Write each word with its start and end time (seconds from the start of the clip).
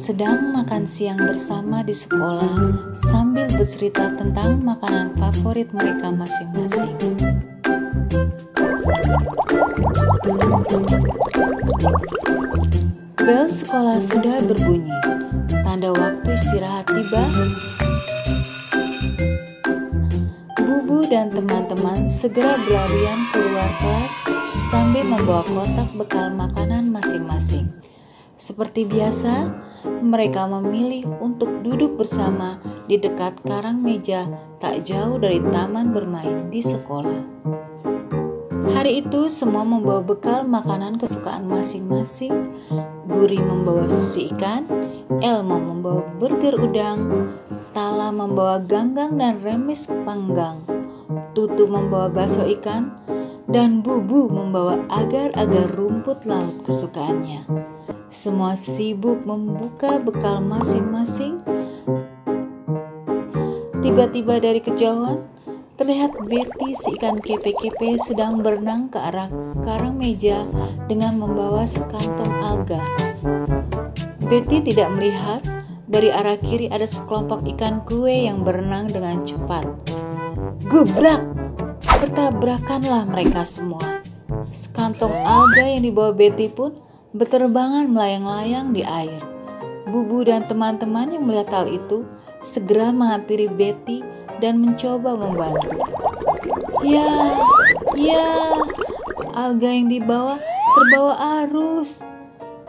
sedang 0.00 0.56
makan 0.56 0.88
siang 0.88 1.20
bersama 1.22 1.84
di 1.84 1.92
sekolah 1.92 2.56
sambil 2.96 3.44
bercerita 3.52 4.16
tentang 4.16 4.58
makanan 4.64 5.12
favorit 5.18 5.68
mereka 5.76 6.08
masing-masing. 6.08 6.96
Bel 13.20 13.44
sekolah 13.44 14.00
sudah 14.00 14.40
berbunyi. 14.48 14.94
Tanda 15.60 15.92
waktu 15.92 16.32
istirahat 16.32 16.88
tiba. 16.88 17.24
Bubu 20.64 21.04
dan 21.12 21.28
teman-teman 21.28 22.08
segera 22.08 22.56
berlarian 22.64 23.20
keluar 23.36 23.70
kelas 23.78 24.14
sambil 24.72 25.04
membawa 25.04 25.44
kotak 25.44 25.90
bekal 25.92 26.32
makanan 26.32 26.88
masing-masing. 26.88 27.68
Seperti 28.40 28.88
biasa, 28.88 29.52
mereka 30.00 30.48
memilih 30.48 31.04
untuk 31.20 31.60
duduk 31.60 32.00
bersama 32.00 32.56
di 32.88 32.96
dekat 32.96 33.36
karang 33.44 33.84
meja 33.84 34.24
tak 34.56 34.80
jauh 34.88 35.20
dari 35.20 35.44
taman 35.52 35.92
bermain 35.92 36.48
di 36.48 36.64
sekolah. 36.64 37.20
Hari 38.72 39.04
itu 39.04 39.28
semua 39.28 39.60
membawa 39.60 40.00
bekal 40.00 40.48
makanan 40.48 40.96
kesukaan 40.96 41.44
masing-masing. 41.52 42.56
Guri 43.12 43.36
membawa 43.44 43.92
sushi 43.92 44.32
ikan, 44.32 44.64
Elmo 45.20 45.60
membawa 45.60 46.08
burger 46.16 46.56
udang, 46.56 47.36
Tala 47.76 48.08
membawa 48.08 48.56
ganggang 48.64 49.20
dan 49.20 49.36
remis 49.44 49.84
panggang, 50.08 50.64
Tutu 51.36 51.68
membawa 51.68 52.08
bakso 52.08 52.48
ikan, 52.48 52.96
dan 53.52 53.84
Bubu 53.84 54.32
membawa 54.32 54.80
agar-agar 54.88 55.76
rumput 55.76 56.24
laut 56.24 56.64
kesukaannya. 56.64 57.44
Semua 58.10 58.58
sibuk 58.58 59.22
membuka 59.22 60.02
bekal 60.02 60.42
masing-masing. 60.42 61.38
Tiba-tiba 63.80 64.42
dari 64.42 64.58
kejauhan, 64.58 65.24
Terlihat 65.80 66.12
Betty 66.28 66.76
si 66.76 66.92
ikan 66.92 67.16
kepe-kepe 67.16 67.96
sedang 67.96 68.44
berenang 68.44 68.92
ke 68.92 69.00
arah 69.00 69.32
karang 69.64 69.96
meja 69.96 70.44
dengan 70.84 71.16
membawa 71.16 71.64
sekantong 71.64 72.28
alga. 72.44 72.84
Betty 74.28 74.60
tidak 74.60 74.92
melihat 74.92 75.40
dari 75.88 76.12
arah 76.12 76.36
kiri 76.36 76.68
ada 76.68 76.84
sekelompok 76.84 77.48
ikan 77.56 77.80
kue 77.88 78.28
yang 78.28 78.44
berenang 78.44 78.92
dengan 78.92 79.24
cepat. 79.24 79.64
Gebrak! 80.68 81.24
Bertabrakanlah 81.80 83.08
mereka 83.08 83.48
semua. 83.48 84.04
Sekantong 84.52 85.16
alga 85.24 85.64
yang 85.64 85.80
dibawa 85.80 86.12
Betty 86.12 86.52
pun 86.52 86.76
berterbangan 87.10 87.90
melayang-layang 87.90 88.70
di 88.70 88.86
air. 88.86 89.18
Bubu 89.90 90.22
dan 90.22 90.46
teman-teman 90.46 91.10
yang 91.10 91.26
melihat 91.26 91.50
hal 91.50 91.66
itu 91.66 92.06
segera 92.46 92.94
menghampiri 92.94 93.50
Betty 93.50 94.06
dan 94.38 94.62
mencoba 94.62 95.18
membantu. 95.18 95.82
Ya, 96.86 97.34
ya, 97.98 98.54
alga 99.34 99.68
yang 99.68 99.90
dibawa 99.90 100.38
terbawa 100.78 101.42
arus. 101.42 102.06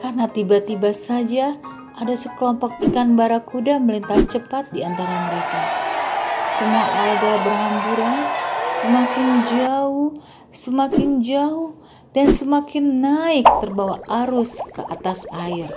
Karena 0.00 0.26
tiba-tiba 0.26 0.90
saja 0.96 1.54
ada 2.00 2.14
sekelompok 2.16 2.80
ikan 2.90 3.14
barakuda 3.14 3.76
melintas 3.76 4.32
cepat 4.32 4.72
di 4.72 4.80
antara 4.80 5.28
mereka. 5.28 5.62
Semua 6.56 6.84
alga 6.88 7.32
berhamburan 7.44 8.20
semakin 8.72 9.28
jauh, 9.44 10.16
semakin 10.52 11.18
jauh, 11.24 11.74
dan 12.12 12.28
semakin 12.28 13.00
naik 13.00 13.48
terbawa 13.64 13.98
arus 14.24 14.60
ke 14.60 14.84
atas 14.84 15.24
air. 15.32 15.72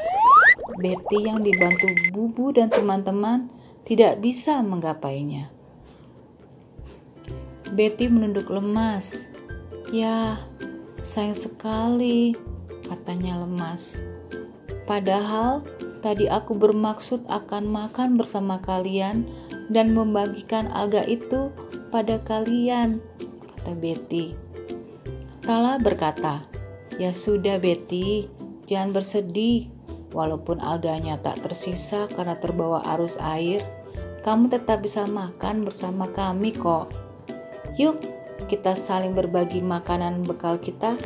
Betty 0.76 1.32
yang 1.32 1.40
dibantu 1.40 1.88
Bubu 2.12 2.52
dan 2.52 2.68
teman-teman 2.68 3.48
tidak 3.88 4.20
bisa 4.20 4.60
menggapainya. 4.60 5.48
Betty 7.72 8.12
menunduk 8.12 8.52
lemas. 8.52 9.32
Ya, 9.96 10.36
sayang 11.00 11.40
sekali, 11.40 12.36
katanya 12.84 13.48
lemas. 13.48 13.96
Padahal 14.84 15.64
tadi 16.04 16.28
aku 16.28 16.54
bermaksud 16.54 17.24
akan 17.32 17.72
makan 17.72 18.20
bersama 18.20 18.60
kalian 18.60 19.26
dan 19.72 19.96
membagikan 19.96 20.68
alga 20.76 21.02
itu 21.08 21.50
pada 21.90 22.20
kalian, 22.22 23.00
kata 23.56 23.74
Betty. 23.80 24.45
Tala 25.46 25.78
berkata, 25.78 26.42
"Ya 26.98 27.14
sudah, 27.14 27.62
Betty, 27.62 28.26
jangan 28.66 28.98
bersedih. 28.98 29.70
Walaupun 30.10 30.58
alganya 30.58 31.22
tak 31.22 31.46
tersisa 31.46 32.10
karena 32.10 32.34
terbawa 32.34 32.82
arus 32.98 33.22
air, 33.22 33.62
kamu 34.26 34.50
tetap 34.50 34.82
bisa 34.82 35.06
makan 35.06 35.62
bersama 35.62 36.10
kami 36.10 36.50
kok." 36.50 36.90
Yuk, 37.78 38.02
kita 38.50 38.74
saling 38.74 39.14
berbagi 39.14 39.62
makanan 39.62 40.26
bekal 40.26 40.58
kita, 40.58 40.98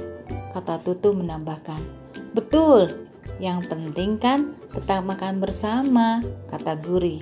kata 0.55 0.79
Tutu 0.87 1.11
menambahkan. 1.11 1.83
Betul, 2.31 3.09
yang 3.43 3.59
penting 3.67 4.15
kan 4.15 4.55
tetap 4.71 5.03
makan 5.03 5.43
bersama, 5.43 6.23
kata 6.47 6.79
Guri. 6.79 7.19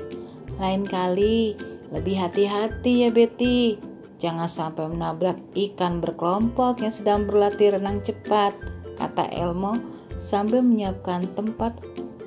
Lain 0.61 0.85
kali, 0.85 1.57
lebih 1.89 2.19
hati-hati 2.19 3.07
ya 3.07 3.09
Betty. 3.09 3.96
Jangan 4.17 4.49
sampai 4.49 4.89
menabrak 4.89 5.37
ikan 5.53 6.01
berkelompok 6.01 6.81
yang 6.81 6.93
sedang 6.93 7.29
berlatih 7.29 7.77
renang 7.77 8.01
cepat, 8.01 8.57
kata 8.97 9.29
Elmo 9.29 9.77
sambil 10.17 10.65
menyiapkan 10.65 11.29
tempat 11.37 11.77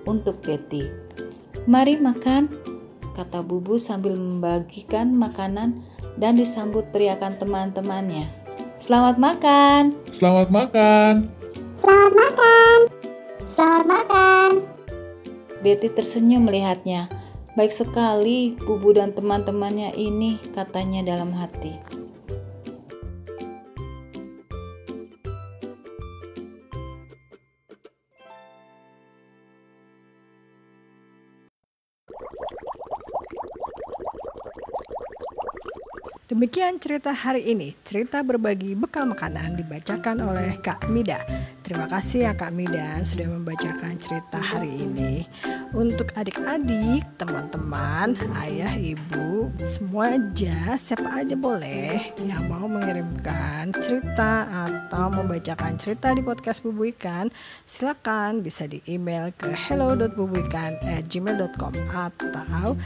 untuk 0.06 0.38
Betty. 0.46 0.86
Mari 1.66 1.98
makan, 1.98 2.46
kata 3.18 3.42
Bubu 3.42 3.74
sambil 3.74 4.14
membagikan 4.14 5.10
makanan 5.10 5.82
dan 6.14 6.38
disambut 6.38 6.86
teriakan 6.94 7.34
teman-temannya. 7.42 8.30
Selamat 8.78 9.18
makan. 9.18 9.98
Selamat 10.14 10.48
makan. 10.48 11.28
Selamat 11.76 12.12
makan. 12.14 12.78
Selamat 13.50 13.84
makan. 13.84 14.50
Betty 15.60 15.92
tersenyum 15.92 16.48
melihatnya. 16.48 17.10
Baik 17.58 17.74
sekali 17.74 18.54
Bubu 18.62 18.94
dan 18.94 19.10
teman-temannya 19.10 19.98
ini, 19.98 20.38
katanya 20.54 21.02
dalam 21.02 21.34
hati. 21.34 21.99
Demikian 36.30 36.78
cerita 36.78 37.10
hari 37.10 37.42
ini. 37.42 37.74
Cerita 37.82 38.22
berbagi 38.22 38.78
bekal 38.78 39.02
makanan 39.02 39.58
dibacakan 39.58 40.22
oleh 40.22 40.62
Kak 40.62 40.86
Mida. 40.86 41.18
Terima 41.66 41.90
kasih 41.90 42.30
ya 42.30 42.38
Kak 42.38 42.54
Mida 42.54 43.02
sudah 43.02 43.26
membacakan 43.26 43.98
cerita 43.98 44.38
hari 44.38 44.78
ini. 44.78 45.26
Untuk 45.74 46.14
adik-adik, 46.14 47.02
teman-teman, 47.18 48.14
ayah, 48.46 48.78
ibu, 48.78 49.50
semua 49.58 50.14
aja, 50.14 50.78
siapa 50.78 51.18
aja 51.18 51.34
boleh 51.34 52.14
yang 52.22 52.46
mau 52.46 52.70
mengirimkan 52.70 53.74
cerita 53.74 54.46
atau 54.46 55.10
membacakan 55.10 55.82
cerita 55.82 56.14
di 56.14 56.22
podcast 56.22 56.62
Bubu 56.62 56.94
Ikan, 56.94 57.34
silakan 57.66 58.46
bisa 58.46 58.70
di 58.70 58.78
email 58.86 59.34
ke 59.34 59.50
hello.bubuikan@gmail.com 59.50 61.74
atau 61.90 62.78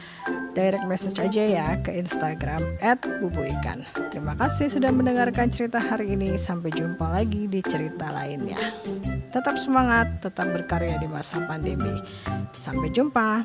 direct 0.54 0.86
message 0.86 1.18
aja 1.18 1.42
ya 1.42 1.68
ke 1.82 1.92
Instagram 1.92 2.78
@bubuikan. 3.20 3.82
Terima 4.14 4.38
kasih 4.38 4.70
sudah 4.70 4.94
mendengarkan 4.94 5.50
cerita 5.50 5.82
hari 5.82 6.14
ini. 6.14 6.38
Sampai 6.38 6.70
jumpa 6.70 7.10
lagi 7.10 7.50
di 7.50 7.60
cerita 7.60 8.08
lainnya. 8.14 8.78
Tetap 9.34 9.58
semangat, 9.58 10.22
tetap 10.22 10.48
berkarya 10.54 10.96
di 11.02 11.10
masa 11.10 11.42
pandemi. 11.44 11.98
Sampai 12.54 12.88
jumpa. 12.94 13.42